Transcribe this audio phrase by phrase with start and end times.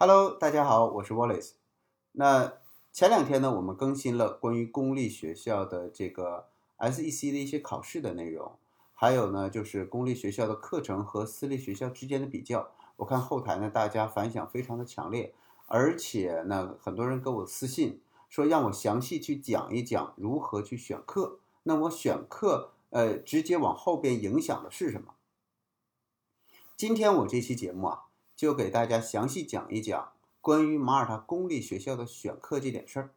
[0.00, 1.54] Hello，大家好，我是 Wallace。
[2.12, 2.52] 那
[2.92, 6.46] 前两天呢，我们更新了关于公立学校的这个
[6.78, 8.56] SEC 的一些考试的内容，
[8.94, 12.70] 还有呢，就是公立学校的课程和私立学校之间的比较。
[12.94, 15.34] 我看后台呢，大家反响非常的强烈，
[15.66, 21.40] 而且呢，很多人给我私信说让我详细去讲一讲如何去选课。
[21.64, 25.14] 那我选课，呃，直接往后边影响的是什么？
[26.76, 28.04] 今天我这期节目啊。
[28.38, 33.10] 就给大家详细讲一讲关于马耳他公立学校的选课这点事儿。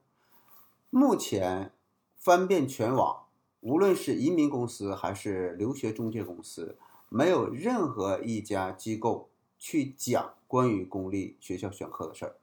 [0.90, 1.72] 目前
[2.18, 3.26] 翻遍全网，
[3.60, 6.76] 无论是移民公司还是留学中介公司，
[7.08, 12.36] 没有任何一家机构去讲关于公立学校选课的事儿。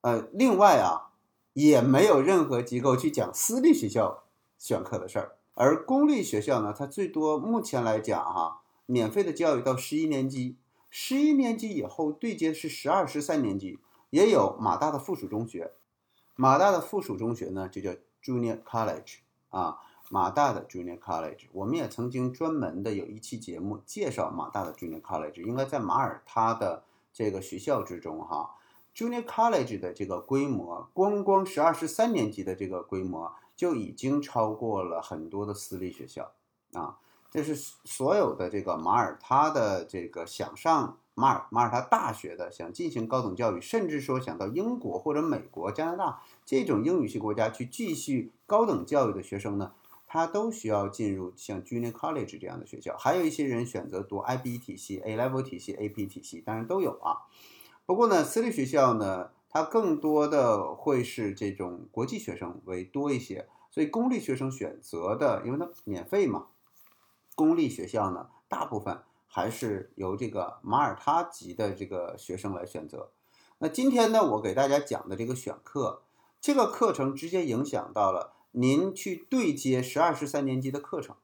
[0.00, 1.12] 呃，另外啊，
[1.52, 4.24] 也没有任何机构去讲私立学校
[4.58, 5.36] 选课的事儿。
[5.52, 10.56] 而公立学校呢，它最多目前来讲哈，免费的教育到十一年级。
[10.96, 13.80] 十一年级以后对接是十二、十三年级，
[14.10, 15.72] 也有马大的附属中学。
[16.36, 17.90] 马大的附属中学呢，就叫
[18.22, 19.16] Junior College
[19.48, 21.48] 啊，马大的 Junior College。
[21.50, 28.54] 我们也曾经专门的有一期节目介绍马大的 Junior College，应该在马耳他的这个学校之中哈。
[28.94, 36.30] Junior College 的这个规模，光光十二、十三年级的这个规模就已经超过了很多的私立学校
[36.74, 37.00] 啊。
[37.34, 49.72] 这是所有的这个马耳他的这个想上马尔马耳他大学的，想进行高等教育，甚至说想到英国或者美国、加拿大这种英语系国家去继续高等教育的学生呢，
[50.06, 52.96] 他都需要进入像 Junior College 这样的学校。
[52.96, 57.26] 还有一些人选择读 IB 体系、A Level 体系、AP 体系，当然都有啊。
[57.84, 66.46] 不过呢，私立学校呢，它更多的会是这种国际学生为多一些，所以公立学生选择的，因为它免费嘛。
[67.34, 73.10] 公立学校呢，大部分还是由这个马耳他籍的这个学生来选择。
[73.58, 76.02] 那今天呢，我给大家讲的这个选课，
[76.40, 81.16] 这个课程直接影响到了您去对接十二、十三年级的课程。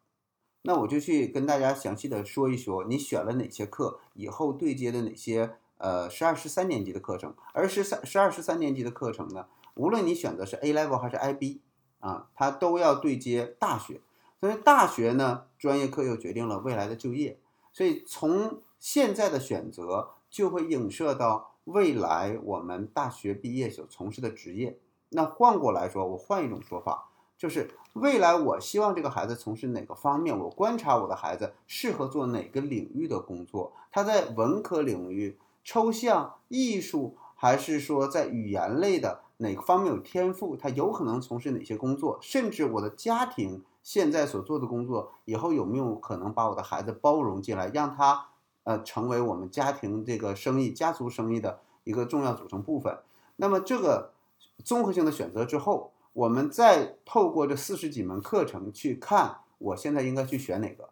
[0.63, 7.35] 那我就去跟大家详细的说一说，你选了哪些课，以后对接的哪些呃十二、十三年级的课程。
[7.53, 11.61] 而十三、十二、十三年级的课程呢，无论你选择是 A level 还是 IB
[12.01, 14.01] 啊，它都要对接大学。
[14.39, 17.39] 所以大学呢，专业课又决定了未来的就业，
[17.71, 24.79] 所以从现在的选择就会影射到未来我们大学毕业所从事的职业。
[25.11, 43.63] 那换过来说，我换一种说法，就是未来我希望这个孩子从事哪个方面，我观察我的孩子适合做哪个领域的工作，他在文科领域、抽象艺术，还是说在语言类的哪个方面有天赋，他有可能从事哪些工作，甚至我的家庭。
[43.83, 48.29] 现在所做的工作，以后有没有可能把我的孩子包容进来，让他
[48.65, 52.99] 呃成为我们家庭这个生意、家族生意的一个重要组成部分？
[53.37, 54.13] 那么这个
[54.65, 60.91] 综合性的选择之后，我们再透过这四十几门课程去看，我现在应该去选哪个？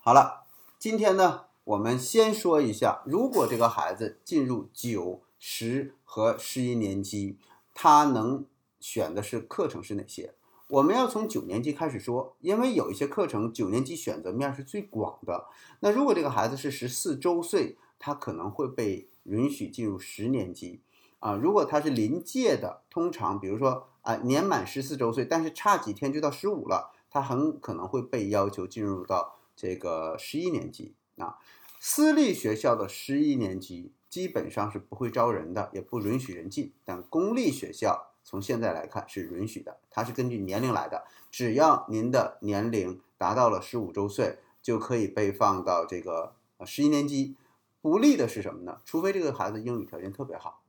[0.00, 0.44] 好了，
[0.78, 7.38] 今天呢，我们先说一下，如果这个孩子进入九、十和十一年级，
[7.72, 8.44] 他能
[8.80, 10.34] 选的是课程是哪些？
[10.74, 15.46] 我们要从九年级开始说，因为有一些课程九年级选择面是最广的。
[15.78, 20.80] 那如果这个孩子是十四周岁，他可能会被允许进入十年级
[21.20, 21.36] 啊。
[21.36, 31.38] 如果他是临界的，通常比如说啊年满十四周岁，但是差几天就到十五了，他很可能会被要求进入到这个十一年级啊。
[31.78, 38.10] 私立学校的十一年级基本上是不会招人的，也不允许人进，但公立学校。
[38.24, 47.36] 从现在来看是允许的，它是根据年龄来的，只要您的年龄达到了十五周岁，就可以被放到这个呃十一年级。
[47.82, 48.80] 不利的是什么呢？
[48.86, 50.62] 除非这个孩子英语条件特别好，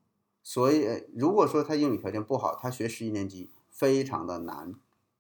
[0.44, 4.76] 所以如果说他英语条件不好，他学十一年级非常的难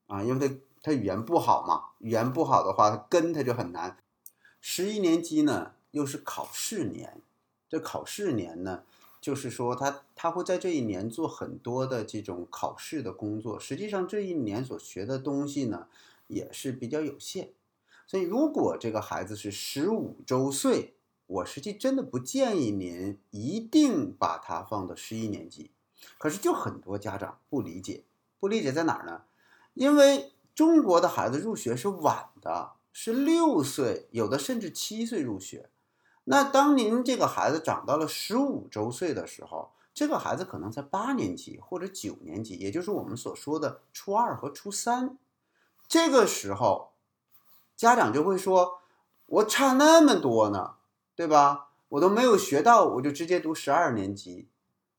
[0.07, 3.97] 啊，因为他他语言不好嘛，语言不好的话，他跟他就很难。
[4.59, 7.21] 十一年级呢又是考试年，
[7.69, 8.83] 这考试年呢。
[9.25, 13.59] 就是说，他他会在这一年做很多的这种考试的工作。
[13.59, 15.87] 实际上，这一年所学的东西呢，
[16.27, 17.49] 也是比较有限。
[18.05, 20.93] 所以，如果这个孩子是十五周岁，
[21.25, 25.71] 我实际真的不建议您一定把他放到十一年级。
[26.19, 28.03] 可是，就很多家长不理解，
[28.39, 29.23] 不理解在哪儿呢？
[29.73, 35.71] 因为中国的孩子入学是晚的，是六岁，有的甚至七岁入学。
[36.25, 45.17] 那当您这个孩子长到了十五周岁的时候，这个孩子可能在八年级或者九年级，也就是我们所说的初二和初三。
[45.87, 46.91] 这个时候，
[47.77, 48.79] 家长就会说
[49.27, 50.75] ：“我差那么多呢，
[51.15, 51.69] 对吧？
[51.89, 54.49] 我都没有学到，我就直接读十二年级，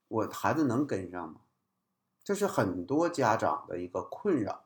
[0.08, 1.40] 我孩子能跟上吗？
[2.22, 4.64] 这是很多家长的一个困扰。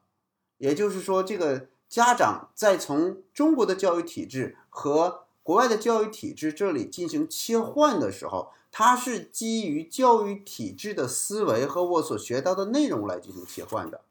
[0.58, 14.02] 也就是说，这个家长在从中国的教育体制和国外的教育体制这里进行切换的时候，它是基于教育体制的思维和我所学到的内容来进行切换的。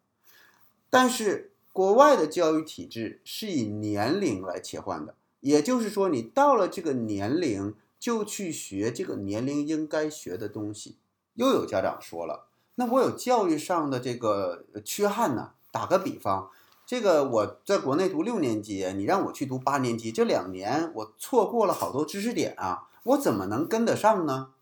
[0.90, 10.98] 但是国外的教育体制是以年龄来切换的，也就是说，你到了这个年龄就去学这个年龄应该学的东西。
[11.36, 15.52] 又有家长说了，那我有教育上的这个缺憾呢？
[15.72, 16.50] 打个比方，
[16.90, 24.54] 这个我在国内读六年级，你让我去读八年级，这两年我错过了好多知识点啊，我怎么能跟得上呢？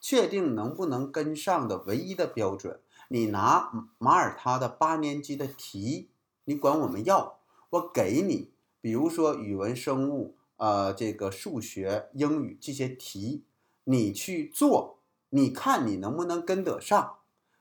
[0.00, 2.78] 确定能不能跟上的唯一的标准，
[3.08, 6.10] 你拿马耳他的八年级的题，
[6.44, 7.40] 你管我们要，
[7.70, 13.42] 我给你，比如说语文、生物、呃，这个数学、英语这些题，
[13.82, 15.00] 你去做，
[15.30, 17.16] 你看你能不能跟得上？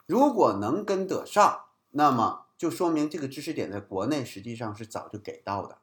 [0.05, 2.43] 如果能跟得上，那么。
[2.57, 5.77] 就说明这个知识点在国内实际上是早就给到的，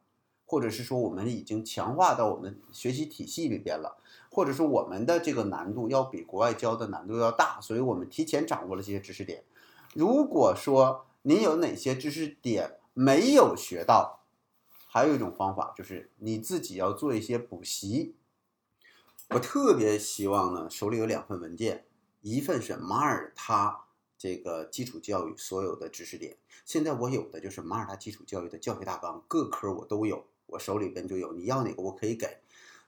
[0.45, 3.97] 或者是说我们已经强化到我们学习体系里边了，
[4.29, 9.45] 或者说我们的这个难度要比国外教的难度要大，所以我们提前掌握了这些知识点。
[9.93, 14.25] 如果说您有哪些知识点没有学到，
[14.87, 18.15] 还有一种方法就是你自己要做一些补习。
[19.29, 21.85] 我特别希望呢，手里有两份文件，
[22.21, 23.84] 一份是马耳他。
[24.25, 26.35] 这个基础教育所有的知识点，
[26.65, 31.31] 现在我有的就是马耳他基础教育的教学大纲，各科我都有，我手里边就有。
[31.33, 32.39] 你要哪个我可以给。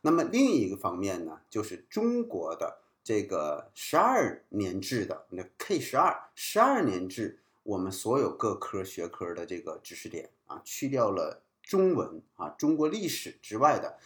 [0.01, 13.99] 那么另一个方面呢，就是中国的这个十二年制的那 K 十二十二年制，我们所有各科学科的这个知识点啊，去掉了中文啊、中国历史之外的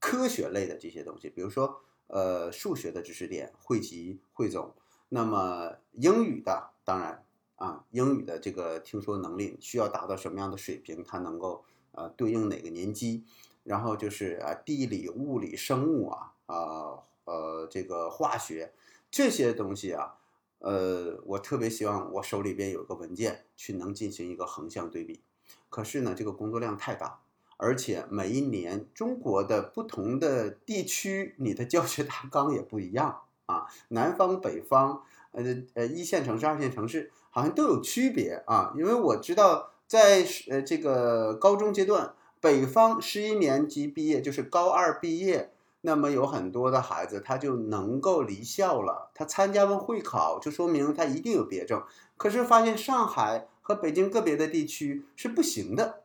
[0.00, 4.74] 科学类的这些东西，比如说呃数学的知识点汇集汇总。
[5.14, 7.24] 那么英语的当然
[7.56, 11.04] 啊，英语的这个听说能力需要达到什么样的水平？
[11.04, 13.24] 它能够呃对应哪个年级？
[13.62, 18.72] 然后就是啊地理、物理、生物啊啊呃这个化学
[19.10, 20.16] 这些东西啊，
[20.58, 25.22] 呃我特别希望我手里边有个文件去能进行一个横向对比。
[25.70, 27.20] 可是呢，这个工作量太大，
[27.56, 33.22] 而且每一年中国的不同的地区，你的教学大纲也不一样。
[33.46, 35.42] 啊，南方、北方，呃
[35.74, 38.72] 呃，一线城市、二线城市好像都有区别啊。
[38.76, 45.52] 因为我知道，在呃这个高中阶段，北方十一年级毕业就是高二毕业，
[45.82, 49.10] 那么有很多的孩子他就能够离校了。
[49.14, 51.82] 他参加完会考，就说明他一定有毕业证。
[52.16, 56.02] 可是发现上海和北京个别的地区是不行的。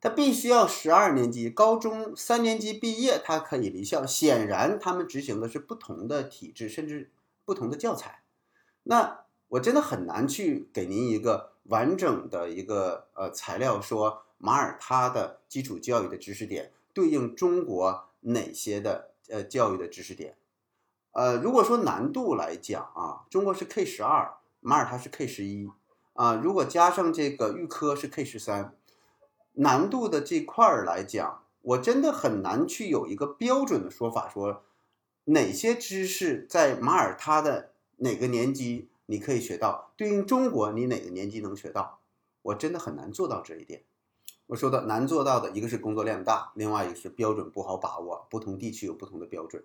[0.00, 4.04] 他必须要十二年级高中三年级毕业，他可以离校。
[4.04, 7.10] 显然，他们执行的是不同的体制，甚至
[7.44, 8.22] 不同的教材。
[8.84, 20.36] 那我真的很难去给您一个完整的一个呃材料，说马耳他的基础教育的知识点对应中国哪些的呃教育的知识点。
[21.12, 25.70] 呃，如果说难度来讲啊，中国是 K 十二，马耳他是 K 十一
[26.14, 26.34] 啊。
[26.34, 28.76] 如果加上这个预科是 K 十三。
[29.56, 34.64] 难度的这块儿来讲，我真的很难去有一个标准的说法，说
[35.26, 42.00] 哪些知识在马耳他的哪个年级你可以学到，对应中国你哪个年级能学到，
[42.42, 43.82] 我真的很难做到这一点。
[44.46, 49.64] 我说的难做到的一个是工作量大，另外一个是标准不好把握，不同地区有不同的标准，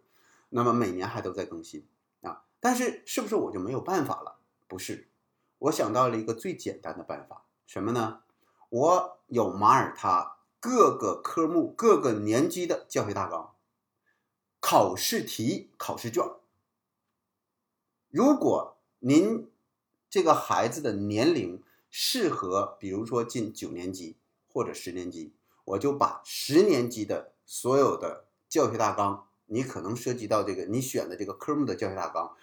[0.50, 1.86] 那么每年还都在更新
[2.22, 2.44] 啊。
[2.62, 4.38] 但是是不是我就没有办法了？
[4.68, 5.10] 不是，
[5.58, 8.22] 我想到了一个最简单的办法，什么呢？
[8.70, 13.52] 我有马耳他各个科目、各个年级的教学大纲、
[14.60, 16.24] 考试题、考试卷。
[18.10, 19.50] 如果您
[20.10, 25.34] 这个孩子的年龄适合，比如说进九年级或者十年级，
[25.66, 32.36] 我就把十年级的所有的教学大纲，你可能涉及到这个你选的这个科目的教学大纲，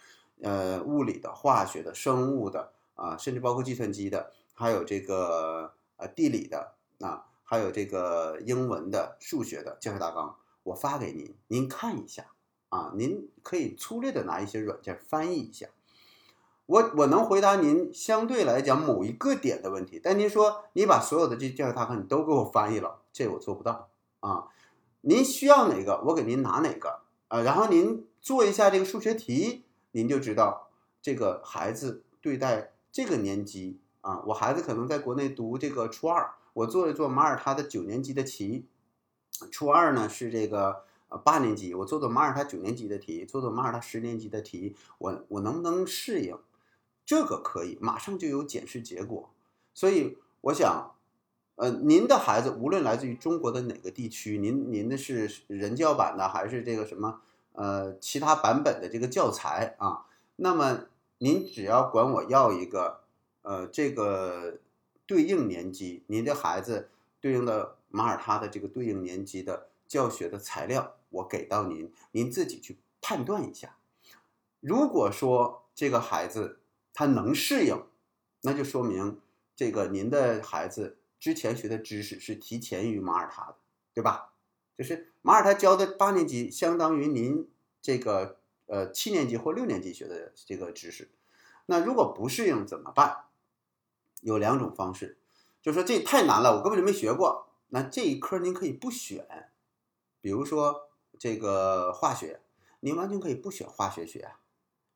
[0.42, 5.74] 呃，物理的、化学的、生物的啊，甚至包括计算机的，还有这个。
[5.98, 12.26] 呃，地理的啊，还有这个英文的、数学的教学大纲，我发给您，您看一下
[12.70, 12.92] 啊。
[12.96, 15.68] 您可以粗略的拿一些软件翻译一下。
[16.66, 23.88] 我我能回答您相对来讲某一个点的问题，但您说你把所有的这教学大纲你都给我翻译了，这我做不到
[24.20, 24.48] 啊。
[25.02, 27.40] 您需要哪个，我给您拿哪个啊。
[27.42, 30.68] 然后您做一下这个数学题，您就知道
[31.00, 33.78] 这个孩子对待这个年级。
[34.00, 38.66] 啊，我孩子可能在国内读这个初二，我做一做马耳他的九年级的题。
[39.50, 46.38] 初二呢是这个呃八年级，我做做马耳他九年级的题，做做马耳他十年级的题，我我能不能适应？
[47.04, 49.30] 这个可以，马上就有检视结果。
[49.72, 50.94] 所以我想，
[51.54, 57.20] 呃，您的孩子无论来自于中国的哪个地区，您您的是人教版的还是这个什么
[57.52, 60.06] 呃其他版本的这个教材啊？
[60.36, 60.86] 那么
[61.18, 63.00] 您只要管我要一个
[63.42, 64.58] 呃这个
[65.06, 66.88] 对应年级，您的孩子
[67.20, 73.78] 对应的马耳他的这个对应年级的教学的材料，我给到您，您自己去判断一下。
[74.60, 76.60] 如果说这个孩子
[76.92, 77.82] 他能适应，
[78.42, 79.18] 那就说明
[79.56, 83.56] 这个您的孩子之前学的知识是提前于马耳他的，
[83.94, 84.34] 对吧？
[84.76, 87.48] 就是马耳他教的八年级，相当于您
[87.80, 91.08] 这个呃七年级或六年级学的这个知识。
[91.64, 93.22] 那如果不适应怎么办？
[94.20, 95.16] 有两种方式，
[95.62, 97.45] 就说这太难了，我根本就没学过。
[97.68, 99.50] 那这一科您可以不选，
[100.20, 102.40] 比如说这个化学，
[102.80, 104.40] 您完全可以不选化学学啊，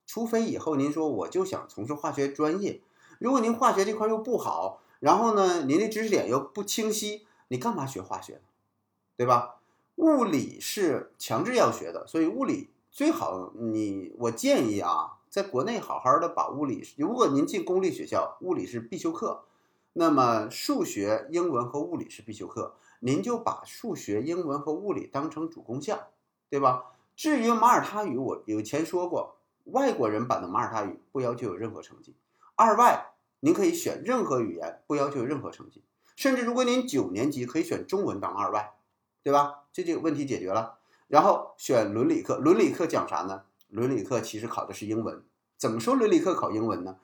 [0.07, 2.81] 除非以后您说我就想从事化学专业。
[3.19, 8.41] 如果您化学这块又不好，然后呢您的知识点又不清晰，你干嘛学化学呢？
[9.17, 9.57] 对吧？
[9.97, 19.45] 物理是强制要学的，所以物理最好你我建议啊，在国内好好的把物理，如果您进公立学校，物理是必修课。
[19.93, 25.99] 那么数学、英文和物理是必修课，您就把数学、英文和物理当成主攻项，
[26.49, 26.85] 对吧？
[27.17, 32.15] 至于马耳他语，我有前说过，外国人版的马耳他语不要求有任何成绩，
[32.55, 35.83] 二外您可以选任何语言，不要求有任何成绩，
[36.15, 38.75] 甚至如果您九年级可以选中文当二外，
[39.23, 39.65] 对吧？
[39.73, 40.79] 这就问题解决了。
[41.09, 43.43] 然后选伦理课，伦理课讲啥呢？
[43.69, 45.23] 伦理课其实考的是英文，
[45.57, 46.97] 怎么说伦理课考英文呢？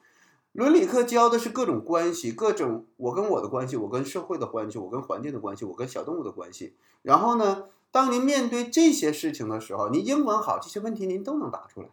[0.56, 6.74] 伦理课教的是各种关系，各种我跟我的关系，我跟社会的关系，我跟环境的关系，我跟小动物的关系。
[7.02, 11.88] 然后呢，当您面对这些事情的时候，您英文好，这些问题您都能答出来；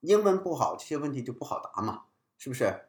[0.00, 2.02] 英文不好，这些问题就不好答嘛，
[2.36, 2.82] 是不是？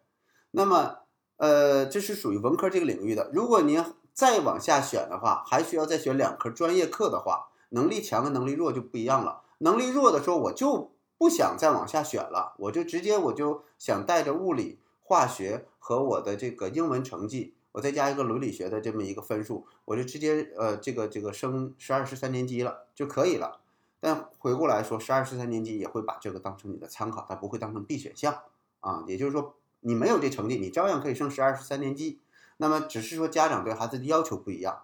[0.52, 0.98] 那么，
[1.38, 3.32] 呃，这是属于文科这个领域的。
[3.34, 9.44] 如果您再往下选的话，还需要再选两科专业课的话，能力强跟能力弱就不一样了。
[9.60, 10.92] 能力弱的时候，我就。
[11.26, 23.60] 不想再往下选了，我就直接我就想带着物理、化学和我的这个英文成绩，我再加一个伦理学的这么一个分数，我就直接呃这个这个升十二十三年级了就可以了。
[24.00, 28.42] 但回过来说，十二十三年级也会把这个当成你的参考，它不会当成必选项
[28.82, 29.04] 啊。
[29.08, 32.20] 也就是说，你没有这成绩，你照样可以升十二十三年级。
[32.58, 34.84] 那么只是说家长对孩子的要求不一样。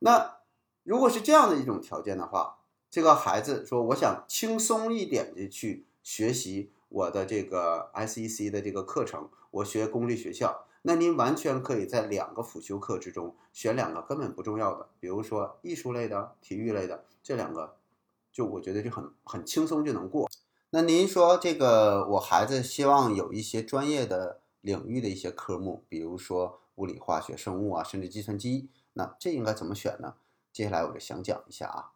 [0.00, 0.36] 那
[0.82, 2.58] 如果是这样的一种条件的话。
[2.92, 10.66] 这个孩子说：“我想轻松一点的去学习我的这个 SEC 的这个课程，我学公立学校。
[10.82, 17.76] 那您完全可以在两个辅修课之中选两个根本不重要的，比如说艺术类的、体育类的这两个，
[18.30, 20.28] 就我觉得就很很轻松就能过。
[20.68, 30.16] 那您说这个我孩子希望有一些专业的领域的一些科目，比如说物理、化学、生物啊，甚至计算机，那这应该怎么选呢？
[30.52, 31.92] 接下来我就想讲一下啊。”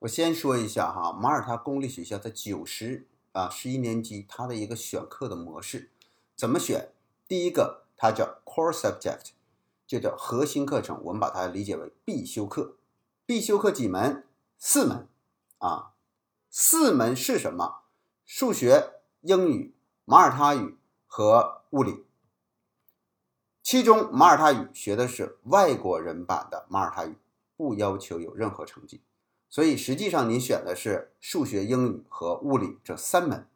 [0.00, 5.90] 我先说一下哈，马耳他公立学校在九十啊十一年级，它的一个选课的模式
[6.36, 6.92] 怎么选？
[7.26, 9.30] 第一个，它叫 core subject，
[9.88, 12.76] 就叫核心课程，我们把它理解为必修课。
[13.26, 14.24] 必修课几门？
[14.56, 15.08] 四门
[15.58, 15.94] 啊，
[16.48, 17.80] 四门是什么？
[18.24, 19.74] 数学、英语、
[20.04, 20.78] 马耳他语
[21.08, 22.04] 和物理。
[23.64, 27.16] 其中马耳他语学的是外国人版的马耳他语，
[27.56, 29.02] 不要求有任何成绩。
[29.50, 33.46] 所以实际上，您选的是数学、英语和物理这三门。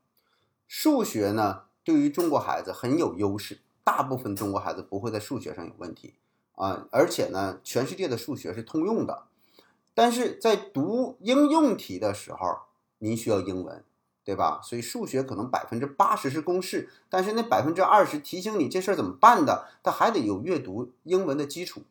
[0.66, 6.14] 数学呢，对于中国孩子很有优势，大部分中国孩子不会在数学上有问题
[6.54, 6.86] 啊。
[6.90, 9.24] 而且呢，全世界的数学是通用的。
[9.92, 12.60] 但是在读应用题的时候，
[12.96, 13.84] 您需要英文，
[14.24, 14.62] 对吧？
[14.62, 21.82] 所以数学可能百分之八十是公式，但是那百分之二十提醒你这事儿怎么办的，他还得有阅读英文的基础。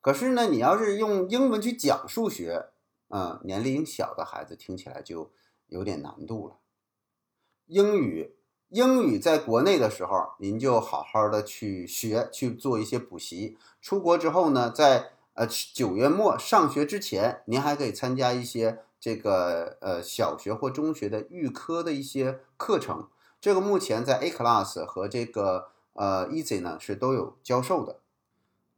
[0.00, 2.70] 可是呢，你要是用英文去讲数学，
[3.08, 5.30] 嗯，年龄小的孩子听起来就
[5.68, 6.56] 有点难度了。
[7.66, 8.34] 英语，
[8.68, 13.56] 英语在国内的时候，您就好好的去学，去做一些补习。
[13.80, 23.08] 出国之后呢，在呃九月末上学之前，您还可以参加一些这个呃小学或中学的预科的一些课程。
[23.40, 28.00] 这个目前在 A Class 和这个呃 Easy 呢是都有教授的。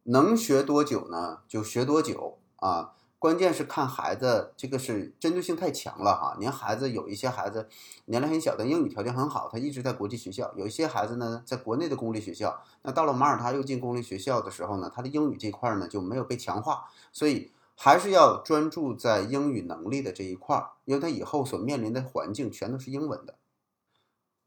[0.05, 1.41] 能学多久呢？
[1.49, 2.95] 就学多久啊。
[3.19, 6.37] 关键是看孩子，这个是针对性太强了哈。
[6.39, 7.69] 您孩子有一些孩子
[8.05, 16.85] 年龄很小，但英语条件很好，他一直在国际学校；有一些孩子呢，在国内的公立学校，那到了马耳他又进公立学校的时候呢，他的英语这块呢就没有被强化。
[17.13, 23.35] 所以还是要专注在英语能力的这一块，因为他以后所面临的环境全都是英文的。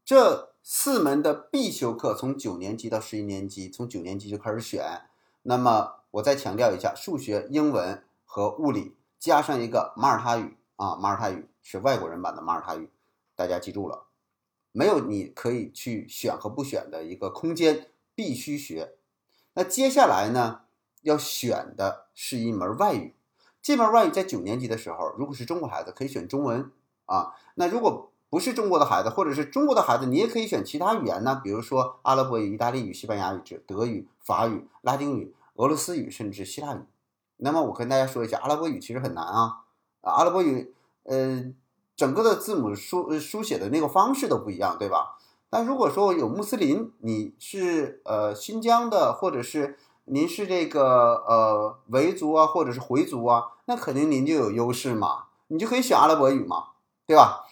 [0.02, 5.02] 这四门的必修课从九年级到十一年级，从九年级就开始选。
[5.42, 8.02] 那么我再强调一下，数学、英文
[8.34, 12.88] 和物理加上一个马耳他语啊，马耳他语是外国人版的马耳他语，
[13.36, 14.04] 大家记住了，
[14.72, 18.94] 没有你可以去选和不选的一个空间，必须学。
[19.52, 20.62] 那接下来呢，
[21.02, 23.14] 要选的是一门外语。
[23.60, 26.72] 这门外语在九年级的时候，如果是中国孩子可以选中文
[27.04, 27.34] 啊。
[27.56, 36.80] 那如果不是中国的孩子，或者是中国的孩子，你也可以选其他语言呢，比如说阿拉伯语、意大利语、西班牙语、德语、法语、拉丁语、俄罗斯语，甚至希腊语。
[37.44, 39.64] 那么我跟大家说一下，阿拉伯语其实很难啊，
[40.00, 40.72] 啊阿拉伯语，
[41.02, 41.52] 呃，
[41.96, 45.18] 整个的字母书书写的那个方式都不一样，对吧？
[45.50, 56.68] 但如果说有穆斯林，你是呃新疆的，或者是您是这个呃维族啊，或者是回族啊，那肯定您就有优势嘛，你就可以选阿拉伯语嘛，
[57.06, 57.44] 对吧？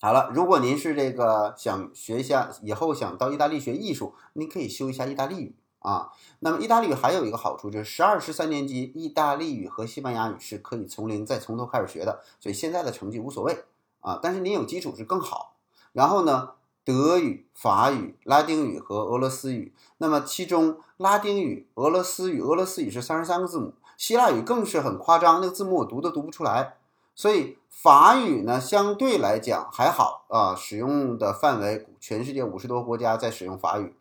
[0.00, 6.10] 好了，如果您是这个想学一下，以后想到意大利学艺术，您可以修一下意大利语啊。
[6.40, 13.64] 那么意大利语还有一个好处就是十二、十三年级意大利语和西班牙语是可以从零再从头开始学的，所以现在的成绩无所谓
[14.00, 14.18] 啊。
[14.22, 15.54] 但是你有基础是更好。
[15.92, 16.52] 然后呢，
[16.84, 19.74] 德语、法语、拉丁语和俄罗斯语。
[19.98, 26.78] 那么其中拉丁语、俄罗斯语，俄罗斯语是三十三个字母，希腊语更是很夸张，那个字母我读都读不出来。
[27.14, 33.94] 所以法语呢，相对来讲还好啊，使用的范围，全世界五十多国家在使用法语。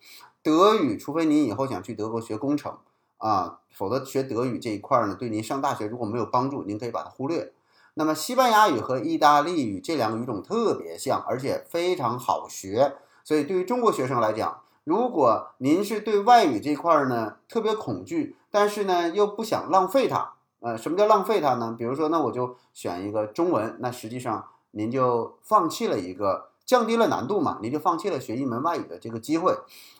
[0.44, 2.78] 德语，除非您以后想去德国学工程
[3.18, 7.54] 啊，否则学德语这一块呢，对您上大学如果没有帮助，您可以把它忽略。
[7.94, 12.96] 那么西班牙语和意大利语这两个语种特别像，而且非常好学。
[13.24, 20.34] 所以对于中国学生来讲，如果您是对外语这块呢特别恐惧，但是呢又不想浪费它。
[20.62, 21.76] 呃，什么叫浪费它呢？
[21.78, 29.54] 比如说，那我就选一个中文，那实际上您就放弃了一个降低了难度嘛，您就放弃了学一门外语的这个机会。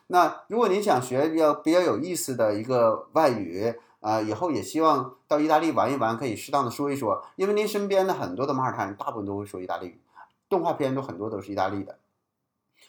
[0.08, 10.00] 那如果您想学比较比较有意思的一个外语啊，以后也希望到意大利玩一玩，可以适当的说一说，因为您身边的很多的马耳他人大部分都会说意大利语，
[10.48, 11.98] 动画片都很多都是意大利的，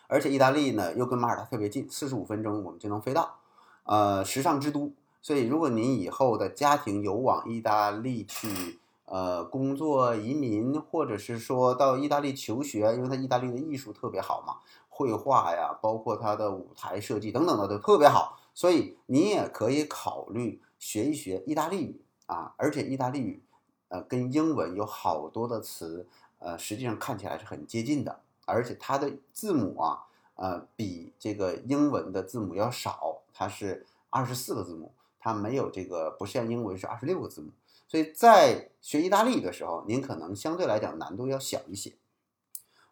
[0.07, 3.41] 而且意大利呢又跟马耳他特别近，四十五分钟我们就能飞到，
[3.83, 4.93] 呃，时尚之都。
[5.21, 8.79] 所以，如果您以后的家庭有往意大利去，
[9.13, 14.57] 呃，工作、移民，或者是说到意大利求学，因为它意大利的艺术特别好嘛，
[14.89, 22.55] 绘画呀，包括它的舞台设计等等的都特别好，所以你也可以考虑学一学意大利语啊。
[22.57, 23.43] 而且意大利语，
[23.89, 34.91] 呃，跟英文有好多的词，呃，实际上看起来是很接近的，而且它的字母啊，呃，比这个英文的字母要少，它是二十四个字母。
[35.25, 37.51] 它没有这个，不像英文是二十六个字母，
[37.93, 41.93] 所以在学意大利语的时候，您可能相对来讲难度要小一些。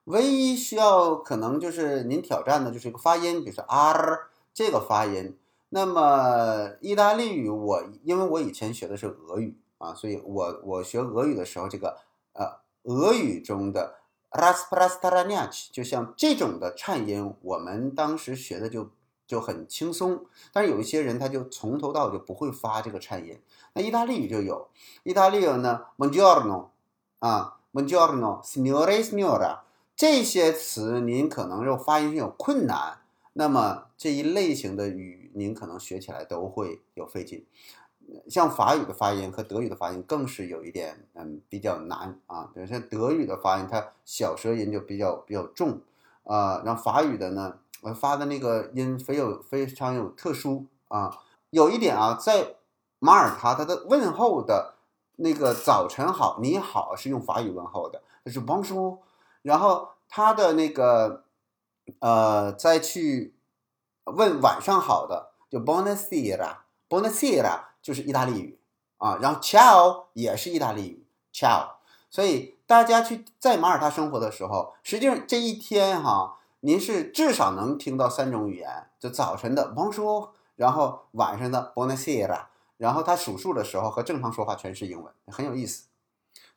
[0.05, 5.39] 唯一需要可能就是您挑战的就是一个发音，比如说 r 这个发音。
[5.71, 11.97] 那么意大利语，我因为我以前学的是俄语啊，所以我我学俄语的时候，这个
[12.35, 13.95] 呃俄语中的
[14.33, 18.91] raspras t a r a n i a c 就像这种的颤音，我们当时学的就。
[19.31, 23.39] 就很轻松，但是有一些人他就从头到尾就不会发这个颤音。
[23.75, 24.67] 那意大利语就有，
[25.05, 26.71] 意大利语呢，monjorno
[27.21, 28.85] 啊 m o n g i o r n o s i g n o
[28.85, 29.63] r e s i g n o r a
[29.95, 32.99] 这些词您可能就发音有困难，
[33.35, 37.47] 那么这一类型的语您可能学起来都会有费劲。
[38.29, 45.81] 像法语的发音和德语的发音更是有一点嗯比较难啊，比如像德语的发音，它小舌音就比较比较重
[46.25, 47.61] 啊，然后法语的呢。
[47.83, 52.57] 我发的那个音非有非常有特殊啊，有一点啊，在
[52.99, 54.75] 马耳他，他的问候的
[55.17, 58.99] 那个早晨好，你好是用法语问候的，就是 Bonjour，
[59.41, 61.25] 然后他的那个
[62.01, 63.35] 呃再去
[64.05, 68.59] 问晚上好的就 Buonasera，Buonasera 就是意大利语
[68.99, 71.77] 啊，然后 Ciao 也是意大利语 Ciao，
[72.11, 76.37] 所以大家去在马耳他生活的时候，实际上这一天哈。
[76.63, 82.45] 您是至少能听到三种语言，就早晨的 Bonjour，然后晚上的 Buonasera，
[82.77, 85.85] 然后他数数的时候和正常说话全是英文，很有意思。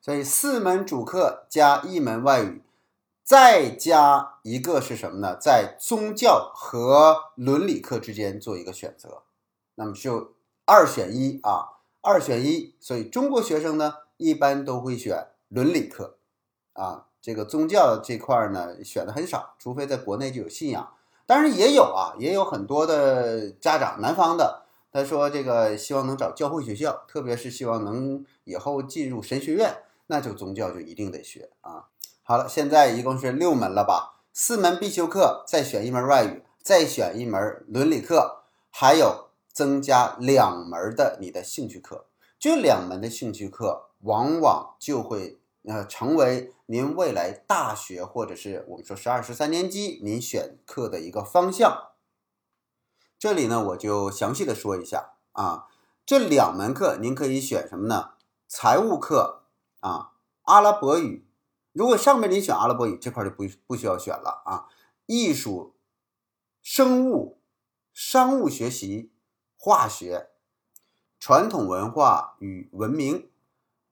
[0.02, 2.62] 所以四门主课加一门外语，
[3.24, 5.38] 再加一个是什么呢？
[5.40, 9.24] 在宗教和伦理课之间做一个选择，
[9.76, 10.34] 那么就
[10.66, 12.76] 二选一啊，二选一。
[12.82, 16.18] 所以中国学生呢，一般都会选伦理课
[16.74, 17.06] 啊。
[17.24, 20.92] 这个宗教这块呢，选的很少，除非在国内就有信仰。
[21.26, 29.74] 当然也有啊，也有很多的家长，南方的他说这个希望能找教会学校，特别是希望能以后进入神学院，
[30.08, 31.86] 那就宗教就一定得学啊。
[32.24, 34.20] 好了，现在一共是六门了吧？
[34.34, 42.08] 四门必修课，再选一门外语，再选一门伦理课，还有增加两门的你的兴趣课。
[42.38, 51.92] 这两门的兴趣课，往往就会呃成为您未来大学或者是我们说十二十三年级您选课的一个方向。
[53.18, 55.68] 这里呢，我就详细的说一下啊，
[56.06, 58.16] 这两门课您可以选什么呢？
[58.48, 59.44] 财务课
[59.80, 60.12] 啊，
[60.44, 61.26] 阿拉伯语。
[61.72, 64.68] 如果上面你选阿拉伯语这块就不不需要选了啊。
[65.06, 65.76] 艺术、
[66.62, 67.42] 生物、
[67.92, 69.12] 商务学习、
[69.58, 70.30] 化学、
[71.20, 73.30] 传统文化与文明，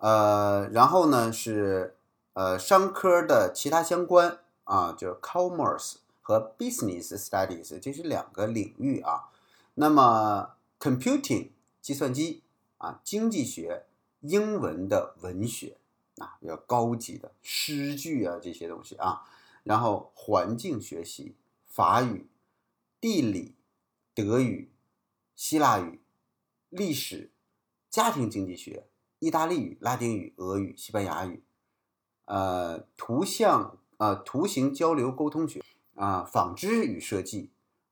[0.02, 1.96] 呃，然后呢是
[2.34, 9.30] 呃商科的其他相关啊，就是 commerce 和 business studies，这是两个领域啊。
[9.76, 11.50] 那么 computing
[11.82, 12.44] 计算机
[12.78, 13.86] 啊，经济学、
[14.20, 15.78] 英文的文学。
[16.18, 19.24] 啊，比较高级的诗句啊，这些东西啊，
[19.64, 21.36] 然后环境学习、
[21.66, 22.28] 法语、
[23.00, 23.56] 地理、
[24.14, 24.72] 德语、
[25.36, 26.00] 希腊语、
[26.70, 27.32] 历史、
[27.90, 28.86] 家庭经济学、
[29.22, 31.44] 意大利语、拉丁语、俄语、西班牙语，
[32.26, 35.62] 呃，图像呃图形交流沟通学
[35.94, 37.52] 啊，纺织与设计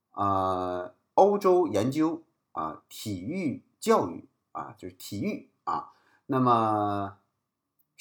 [0.09, 5.93] 啊，欧洲研究啊，体育教育啊，就是体育啊，
[6.25, 7.17] 那么。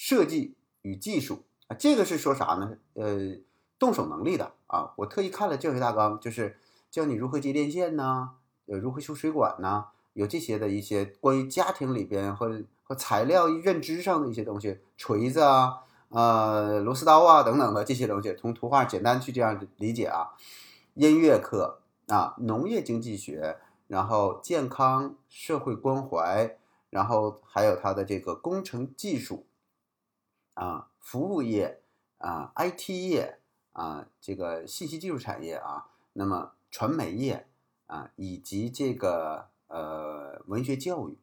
[0.01, 2.77] 设计与技术啊，这个是说啥呢？
[2.93, 3.35] 呃，
[3.77, 4.93] 动手能力的啊。
[4.95, 6.57] 我特意看了教学大纲，就是
[6.89, 8.35] 教你如何接电线呐，
[8.67, 20.31] 呃，如何修水管呐，有这些的一些关于家庭里边和和材料认知上的一些东西，锤子啊，呃，螺丝刀啊等等的这些东西，从图画简单去这样理解啊。
[20.95, 26.57] 音乐课啊，农业经济学，然后健康社会关怀，
[26.89, 29.45] 然后还有它的这个工程技术。
[30.55, 31.83] 啊，服务业
[32.17, 33.37] 啊，IT 业
[33.73, 37.47] 啊，这个信息技术产业啊，那么传媒业
[37.85, 41.17] 啊，以及这个呃文学教育，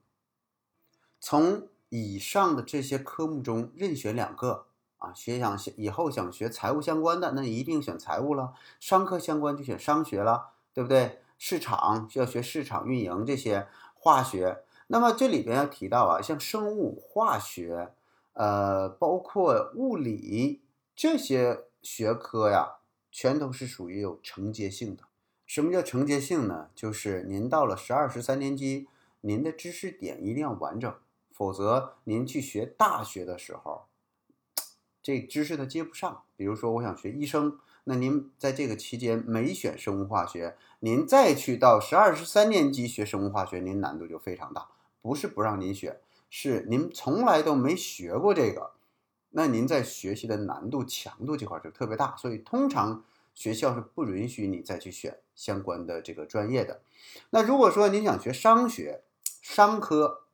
[1.29, 4.67] 从以上的这些科目中任选两个
[4.99, 11.19] 啊，学想以后想学财务相关的，那一定选财务了；商科相关就选商学了，对不对？
[11.37, 17.93] 市场需要学市场运营这些，化学，那么这里边要提到啊，像生物化学。
[18.35, 20.63] 呃，包括物理
[20.95, 22.77] 这些学科呀，
[23.11, 25.03] 全都是属于有承接性的。
[25.45, 26.71] 什么叫承接性呢？
[26.77, 28.87] 就是您到了十二、十三年级，
[29.23, 30.95] 您的知识点一定要完整，
[31.37, 33.85] 否则您去学大学的时候，
[35.03, 36.23] 这知识它接不上。
[36.35, 44.69] 比如说，我想学医生，那您在这个期间没选生物化学，您再去到十二、十三年级学生物化学，您难度就非常大。
[45.03, 46.01] 不是不让您选。
[46.31, 48.73] 是您从来都没学过这个，
[49.31, 56.81] 那您在学习的难度强度这块就特别大，所以通常学校是不允许你再去选相关的这个专业的。
[57.31, 59.05] 那如果说您想学商学、
[59.41, 60.26] 商科，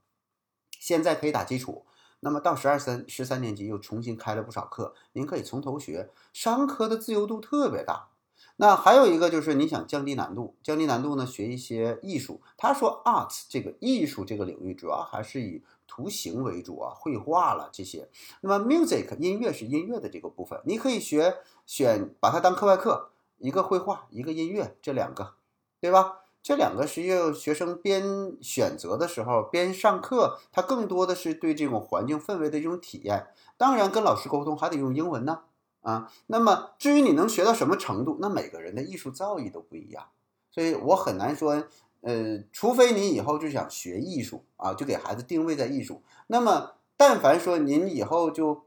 [0.82, 1.86] 现在可以打基础，
[2.18, 6.10] 那么到十二三十三年级又重新开了不少课，您可以从头学。
[6.32, 8.08] 商科的自由度特别大。
[8.56, 12.42] 那还有一个就是你想降低难度，降低难度呢，学一些艺术。
[12.56, 18.08] 他说 art 这个艺术这个领域主要还是以图形为主啊，绘画了这些。
[18.40, 25.34] 那么 music 音乐是音乐的这个部分，你可以学选把它当课外课，一个绘画，一个音乐，这两个，
[25.80, 26.21] 对吧？
[26.42, 33.28] 这两个实际上学生边选择的时候边上课，他更多的是对这种环境氛围的一种体验。
[33.56, 35.42] 当然跟老师沟通还得用英文呢。
[35.82, 40.04] 啊，那么至于你能学到什么程度，那每个人的艺术造诣都不一样，
[40.48, 41.64] 所以我很难说，
[42.02, 46.04] 呃，除非你以后就想学艺术啊，就给孩子定位在艺术。
[46.28, 48.66] 那么，但凡说您以后就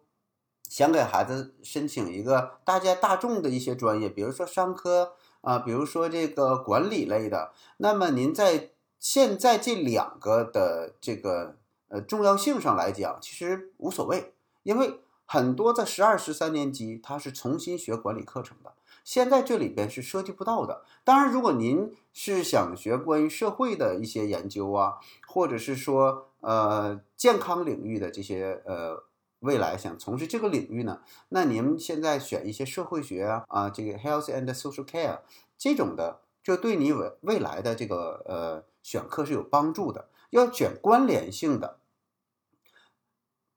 [0.70, 5.14] 想给孩子申请一个大家大众的一些专业，比如说商科
[5.46, 11.56] 啊，比如说这个管理类的，那么您在现在这两个的这个
[11.88, 15.00] 呃重要性上来讲，其实无所谓，因为。
[15.28, 18.74] 很多在十二、十三年级，他是重新学管理课程的。
[19.04, 20.84] 现在这里边是涉及不到的。
[21.04, 29.04] 当然，如果您是想学关于社会的一些研究啊，或者是说呃健康领域的这些呃
[29.46, 35.20] 未来想从事这个领域呢，那您现在选一些社会学啊啊这个 health and social care
[35.58, 40.10] 这种的，就对你未未来的这个呃选课是有帮助的。
[40.32, 41.78] 要选关联性的。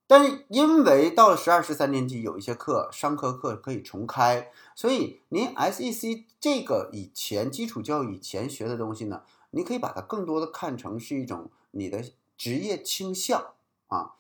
[0.06, 12.02] 但是因为到了十二、十三年级，有一些课商科课可以重开，所以您 SEC 这个以前基础教育以前学的东西呢，你可以把它更多的看成是一种你的
[12.36, 13.52] 职业倾向
[13.88, 14.14] 啊。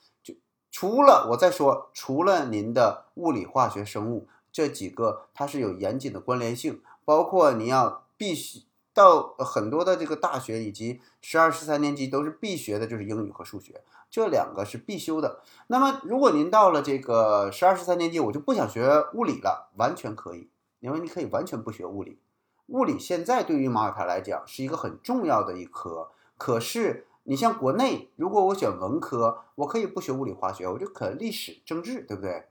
[0.80, 8.62] 除了我再说，除了您的物理、化学、生物这几个，它是有严谨的关联性，包括你要必须
[8.94, 13.82] 到很多的这个大学以及十二、十三年级都是必学的，就是英语和数学。
[14.08, 15.40] 这两个是必修的。
[15.66, 22.20] 那么，如果您到了这个十二、十三年级，我就不想学物理了，完全可以，因为你可以完全不学物理。
[22.66, 26.10] 物理现在对于马耳他来讲是一个很重要的一科。
[26.36, 32.46] 可是，你像国内，如果我选文科，我可以不学物理、化学，我就可历史、政治，对不对？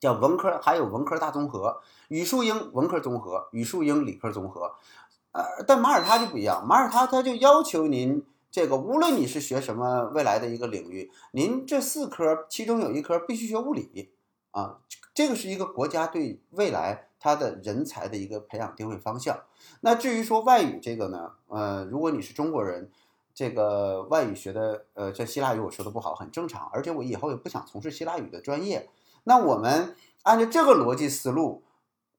[0.00, 4.72] 叫文科，还有文科大综合，语数英文科综合，语数英理科综合。
[5.32, 8.24] 呃，但马耳他就不一样，马耳他他就要求您。
[8.50, 14.10] 这个无论你是学什么未来的一个领域，您这四科其中有一科必须学物理
[14.50, 14.78] 啊，
[15.12, 19.40] 这个是一个国家对未来它的人才的一个培养定位方向。
[19.82, 22.90] 那至于说外语这个呢，呃，如果你是中国人，
[23.40, 28.90] 这个外语学的，呃，这希腊语我说的不好很正常，而且我以后也不想从事希腊语的专业。
[29.24, 31.62] 那我们按照这个逻辑思路，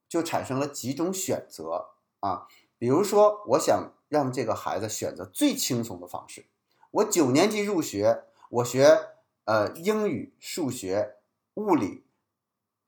[0.09, 1.89] 就产生了几种选择
[2.21, 2.47] 啊，
[2.79, 3.91] 比如说我想。
[4.11, 6.43] 让这个孩子选择最轻松的方式。
[6.91, 8.99] 我九年级入学，我学
[9.45, 11.15] 呃英语、数学、
[11.53, 12.03] 物理，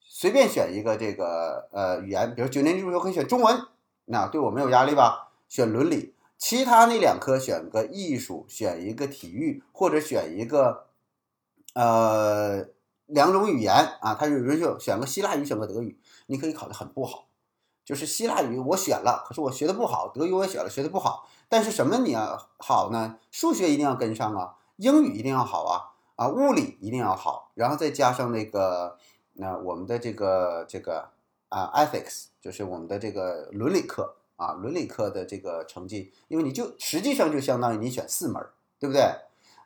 [0.02, 3.58] 随便选一个这个呃语言，比如九年级入学可以选中文，
[4.04, 5.32] 那对我没有压力吧？
[5.48, 10.88] 选伦理，其他那两科选个艺术，选一个体育，或者选一个
[11.74, 12.66] 呃
[13.06, 17.30] 两种语言啊，他就允许选个希腊语，选个德语，你可以考得很不好。
[17.86, 21.30] 就是希腊语我选了，可是我学的不好；德语我也选了，学的不好。
[21.48, 23.18] 但是什么你要好呢？
[23.32, 28.98] 数学一定要跟上啊，英语一定要好啊，啊，物理一定要好，然后再加上那个
[29.36, 31.12] 那我们的这个这个
[31.48, 38.46] 啊，ethics，就是我们的这个伦理课啊，伦理课的这个成绩，因为你就实际上就相当于你选四门，
[38.80, 39.04] 对不对？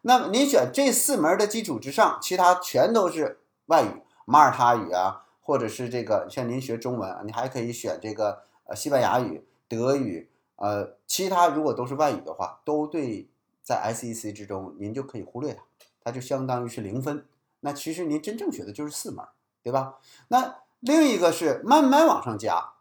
[0.03, 5.23] 那么你选这四门的基础之上，其他全都是外语，马耳他语啊。
[5.47, 13.29] 或者是这个，像您学中文，你还可以选这个呃西班牙语、德语，呃，其他如果都是外语的话，都对
[13.63, 15.63] 在 SEC 之中，您就可以忽略它，
[16.03, 17.25] 它就相当于是零分。
[17.61, 19.25] 那其实您真正学的就是四门，
[19.63, 19.99] 对吧？
[20.27, 22.73] 那另一个是慢慢往上加，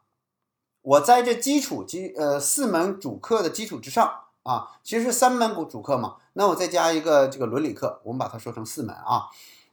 [0.86, 9.24] 我在这基础基呃四门主课的基础之上啊，其实是三门主主课嘛，那我再加一个这个伦理课，我们把它说成四门啊。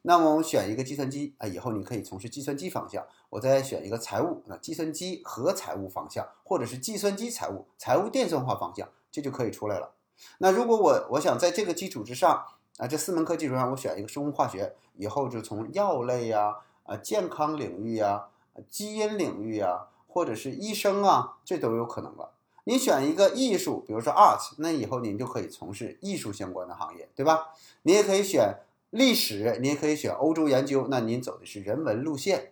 [0.02, 3.06] 那么我选一个计算机啊，以后你可以从事计算机方向。
[3.30, 9.92] 我再选一个财务啊，计算机和财务方向，或者是计算机财务、财务电算化方向，这就可以出来了。
[10.40, 12.44] 那如果我我想在这个基础之上
[12.78, 18.30] 啊，这四门课基础上，我选一个生物化学，以后就从药类呀、啊健康领域呀、
[18.68, 22.34] 基因领域呀，或者是医生啊，这都有可能了。
[22.66, 27.48] 你选一个艺术，比如说 art，那以后您就可以从事艺术相关的行业，对吧？
[27.82, 28.60] 你也可以选。
[28.92, 32.52] 历史，您可以选欧洲研究，那您走的是人文路线，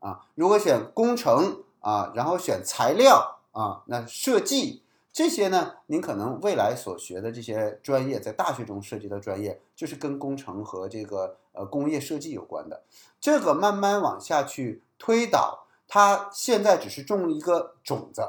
[0.00, 12.82] 啊，如果选工程啊，然后选材料啊，那设计这些呢，您可能未来所学的这些专业，在大学中涉及的专业，就是跟工程和这个呃工业设计有关的。
[13.18, 18.22] 这个慢慢往下去推导，他现在只是种了一个种子，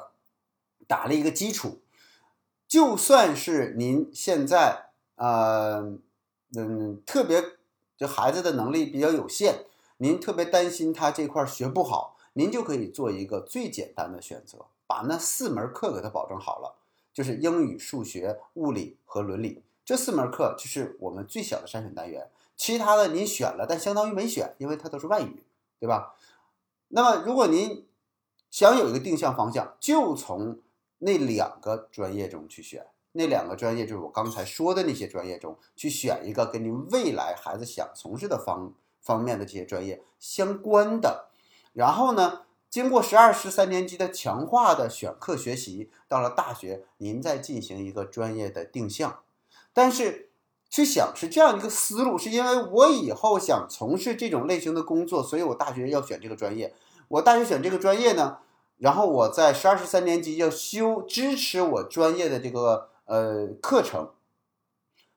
[0.88, 1.82] 打了一个基础，
[2.68, 6.00] 就算是您现在呃。
[6.58, 7.44] 嗯，特别
[7.96, 9.66] 就孩子的能力比较有限，
[9.98, 16.74] 您特别担心他这块学不好，您就可以做一个最简单的选择，把那四门课给他保证好了，
[17.14, 22.28] 就是英语、数学、物理和伦理这四门课，就是我们最小的筛选单元。
[22.58, 25.44] 其他的您选了，但相当于没选，因为它都是外语，
[25.80, 26.16] 对吧？
[26.90, 27.88] 那么如果您
[28.52, 30.60] 想有一个定向方向，就从
[31.00, 32.86] 那两个专业中去选。
[33.14, 41.30] 那两个专业就是我刚才说的那些专业中去选一个跟您未来孩子想从事的方方面的这些专业相关的，
[41.74, 49.24] 然后呢，经过十二十三年级的强化的选课学习，到了大学您再进行一个专业的定向。
[49.74, 50.29] 但是
[50.70, 56.74] 去想是这样一个思路，是因为我以后想从事这种类型的工作，所以我大学要选这个专业。
[57.08, 58.38] 我大学选这个专业呢，
[58.78, 62.90] 然后我在十二十三年级要修支持我专业的这个。
[63.10, 64.12] 呃，课程，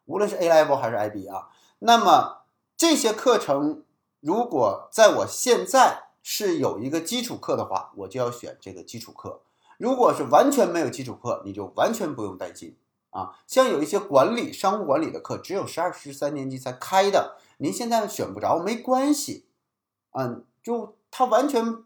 [0.06, 1.48] 无论是 A level 还是 IB 啊，
[1.80, 2.38] 那么
[2.74, 3.84] 这些课程
[4.20, 9.42] 如果在我现在是有一个基础课的话，我就要选这个基础课。
[9.76, 12.78] 如果是完全没有基础课，你就完全不用担心
[13.12, 13.38] 啊。
[13.46, 19.46] 像有一些管理、商务管理的课，只有十二、十三年级才开的，您现在选不着没关系，
[20.10, 21.78] 嗯，就它完全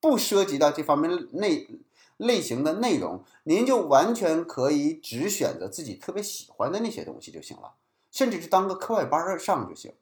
[0.00, 1.68] 不涉及到这方面内
[2.16, 7.74] 类型的内容，您就完全可以只选择自己特别喜欢的那些东西就行了，
[8.10, 9.92] 甚至是当个课外班上就行，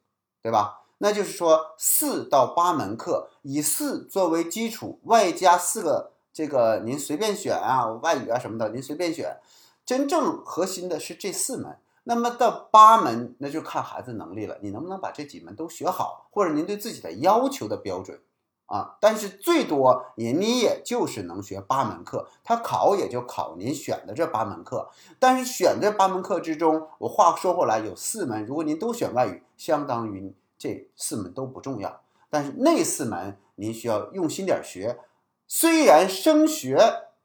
[0.41, 0.83] 对吧？
[0.99, 9.37] 那就是说四到八门课，以四作为基础，外加四个这个您随便选啊，外语啊什么的您随便选，
[9.85, 11.77] 真正核心的是这四门。
[12.07, 18.21] 那么到八门，那就看孩子能力了，你能不能把这几门都学好，或者您对自己的要求的标准
[18.67, 18.95] 啊？
[19.01, 24.91] 但是最多也你也就是能学八门课，他考也就考您选的这八门课。
[25.17, 32.01] 但是选这八门课之中，我话说回来，有四门，如果您都选外语，相当于这四门都不重要。
[32.29, 34.99] 但是那四门您需要用心点学，
[35.47, 36.77] 虽然升学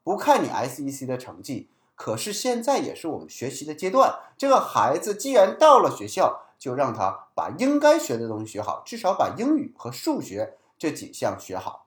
[0.03, 1.69] 不看你 SEC 的成绩。
[2.01, 11.85] 可是现在也是我们学习的阶段，这个孩子既然到了学校，就让他把应该学的东西学好，至少把英语和数学这几项学好，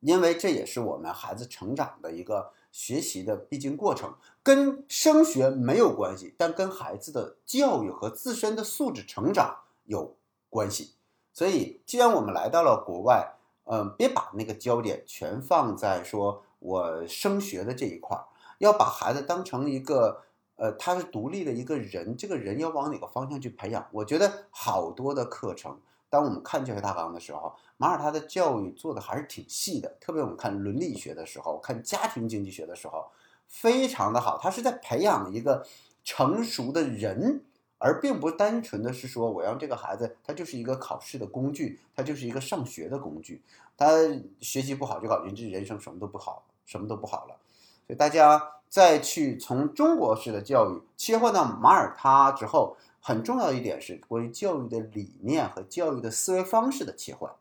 [0.00, 10.14] 因为这也是我们孩子成长的一个学习的必经过程，跟升学没有关系，但跟孩子的教育和自身的素质成长有
[10.50, 10.92] 关系。
[11.32, 13.32] 所以，既然我们来到了国外，
[13.64, 18.26] 嗯，别把那个焦点全放在说我升学的这一块儿。
[18.60, 20.22] 要把孩子当成一个，
[20.56, 23.86] 呃，他是独立的一个人，这个人要往哪个方向去培养？
[23.90, 25.78] 我觉得好多的课程，
[26.10, 29.96] 当我们看教学大纲的时候，马耳他的教育做的还是挺细的。
[29.98, 33.10] 特别我们看伦理学的时候，看家庭经济学的时候，
[33.48, 34.38] 非常的好。
[34.38, 35.66] 他是在培养一个
[36.04, 37.42] 成熟的人，
[37.78, 43.42] 而并不单纯的是说我让这个孩子，他就是一个考试的工具，他就是一个上学的工具。
[43.78, 43.86] 他
[44.42, 47.36] 学习不好，就搞定这人生什么都不好，什么都不好了。
[47.94, 57.32] 大家再去从中国式的教育切换到马耳他之后，很重要一点是关于教育的理念和教育的思维方式的切换。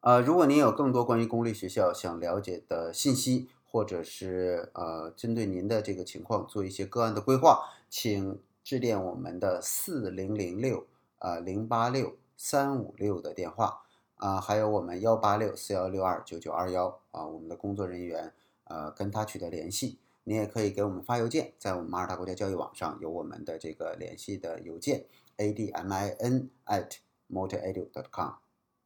[0.00, 10.86] 呃，如果您有更多关于公立学校想了解的信息，或者是呃针对您的这个情况做一些个案的规划，请致电我们的四零零六
[11.18, 13.82] 啊零八六三五六的电话
[14.16, 18.32] 啊，还有我们幺八六四幺六二九九二幺啊，我们的工作人员。
[18.64, 26.96] 呃，跟他取得联系，你也可以给我们发邮件，在我们马尔他国家教育网上有我们的这个联系的邮件，admin at
[27.30, 28.34] motoredu.com，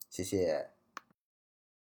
[0.08, 0.77] 谢谢。